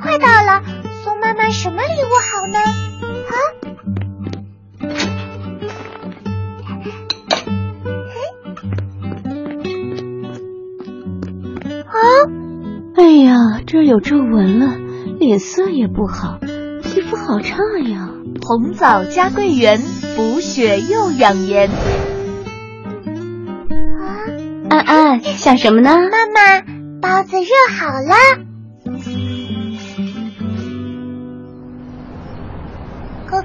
[0.00, 0.62] 快到了，
[1.02, 2.58] 送妈妈什么礼物好呢？
[3.28, 3.34] 啊？
[11.86, 11.96] 啊？
[12.96, 14.76] 哎呀，这儿有皱纹了，
[15.18, 16.38] 脸色也不好，
[16.82, 17.56] 皮肤好差
[17.88, 18.10] 呀。
[18.46, 19.80] 红枣加桂圆，
[20.16, 21.70] 补血又养颜。
[24.68, 25.90] 安安，想什么呢？
[25.90, 26.60] 妈妈，
[27.00, 28.43] 包子热好了。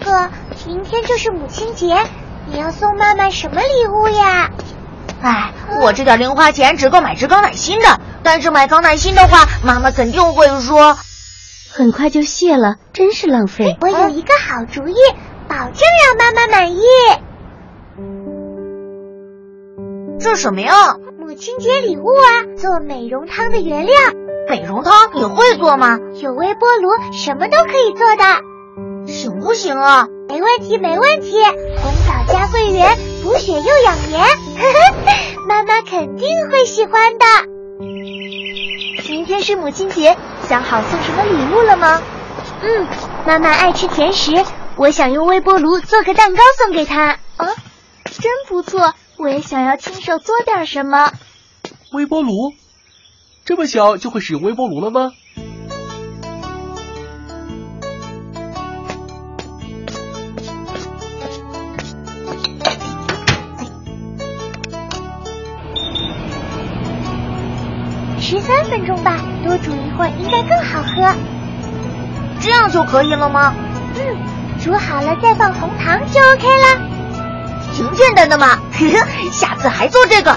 [0.09, 0.29] 哥哥，
[0.65, 1.95] 明天就是母亲节，
[2.47, 4.49] 你要送妈妈什么礼物呀？
[5.21, 10.97] 哎，我这点零花钱只够买只钢奶心的，但是买钢奶心的话，妈妈肯定会说，
[11.71, 13.77] 很快就谢了，真是浪费。
[13.81, 14.95] 我有一个好主意，
[15.47, 16.81] 保证让妈妈满意。
[20.19, 20.95] 这什么呀？
[21.19, 23.93] 母亲节礼物啊，做美容汤的原料。
[24.49, 25.99] 美容汤你会做吗？
[26.15, 28.48] 有微波炉，什么都可以做的。
[29.11, 30.07] 行不行啊？
[30.27, 31.31] 没问题，没问题。
[31.81, 34.21] 红枣加桂圆，补血又养颜，
[35.47, 37.25] 妈妈肯定会喜欢的。
[39.09, 40.15] 明天是母亲节，
[40.47, 42.01] 想好送什么礼物了吗？
[42.61, 42.87] 嗯，
[43.25, 44.31] 妈妈爱吃甜食，
[44.75, 47.17] 我想用微波炉做个蛋糕送给她。
[47.37, 47.47] 啊，
[48.05, 48.93] 真不错。
[49.17, 51.11] 我也想要亲手做点什么。
[51.91, 52.53] 微波炉，
[53.45, 55.11] 这么小就会使用微波炉了吗？
[68.29, 71.15] 十三分钟吧，多煮一会儿应该更好喝。
[72.39, 73.55] 这样就可以了吗？
[73.95, 74.17] 嗯，
[74.63, 76.79] 煮好了再放红糖就 OK 了。
[77.73, 80.31] 挺简单的嘛，呵 呵下次还做这个。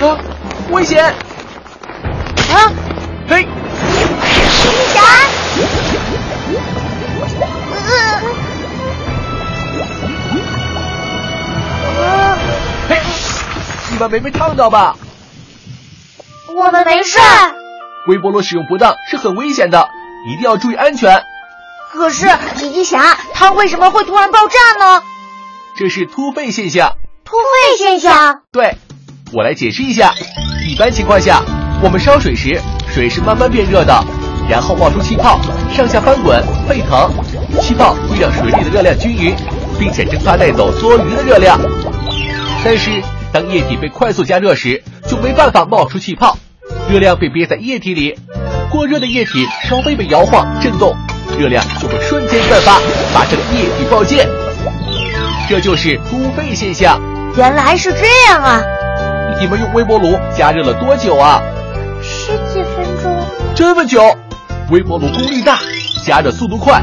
[0.00, 0.18] 啊，
[0.70, 1.14] 危险！
[14.08, 14.96] 们没被烫到吧？
[16.54, 17.18] 我们没事。
[18.06, 19.88] 微波炉使用不当是很危险的，
[20.28, 21.22] 一定要注意安全。
[21.92, 22.26] 可是，
[22.58, 25.02] 皮皮侠，它为什么会突然爆炸呢？
[25.76, 26.92] 这是突沸现象。
[27.24, 28.42] 突沸现象？
[28.52, 28.76] 对，
[29.32, 30.12] 我来解释一下。
[30.68, 31.42] 一般情况下，
[31.82, 32.60] 我们烧水时，
[32.92, 34.04] 水是慢慢变热的，
[34.48, 35.40] 然后冒出气泡，
[35.72, 37.10] 上下翻滚，沸腾。
[37.60, 39.34] 气泡会让水里的热量均匀，
[39.78, 41.58] 并且蒸发带走多余的热量。
[42.64, 43.02] 但是，
[43.34, 46.38] 当液体被快速加热时，就没办法冒出气泡，
[46.88, 48.16] 热量被憋在液体里。
[48.70, 50.94] 过热的液体稍微被摇晃、震动，
[51.36, 52.78] 热量就会瞬间散发，
[53.12, 54.28] 发生液体爆溅。
[55.48, 57.00] 这就是突沸现象。
[57.36, 58.62] 原来是这样啊！
[59.40, 61.42] 你们用微波炉加热了多久啊？
[62.00, 63.20] 十几分钟。
[63.56, 64.16] 这么久？
[64.70, 65.58] 微波炉功率大，
[66.06, 66.80] 加热速度快。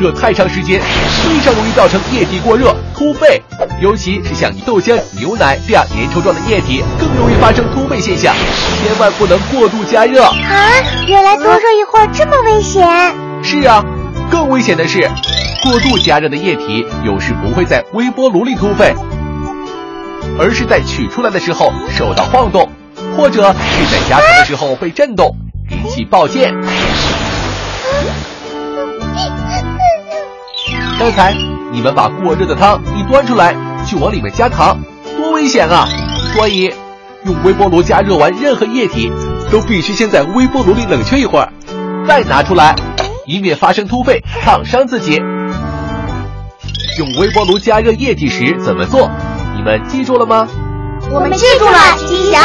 [0.00, 0.80] 热太长时间，
[1.22, 3.40] 非常容易造成液体过热突沸，
[3.84, 8.34] 尤其是像豆浆、牛奶这样粘稠状的液体，更容易发生突沸现象。
[8.82, 10.32] 千万不能过度加热啊！
[11.06, 12.82] 原来多热一会儿这么危险。
[13.42, 13.84] 是啊，
[14.30, 15.02] 更危险的是，
[15.62, 18.94] 过度加热的液体有时不会在微波炉里突沸，
[20.38, 22.66] 而是在取出来的时候受到晃动，
[23.18, 25.36] 或者是在加热的时候被震动，
[25.68, 26.54] 引起爆溅。
[30.98, 31.34] 刚才
[31.70, 34.80] 你们把过热的汤一端出来，去往里面加糖
[35.16, 35.88] 多危险啊。
[36.34, 36.72] 所以
[37.24, 39.12] 用微波炉加热完，任何液体
[39.50, 41.52] 都必须先在微波炉里冷却一会儿，
[42.06, 42.74] 再拿出来
[43.26, 45.22] 以免发生突沸，烫伤自己。
[46.98, 49.10] 用微波炉加热液体时怎么做？
[49.56, 50.48] 你们记住了吗？
[51.10, 51.78] 我们记住了。
[52.06, 52.40] 吉祥。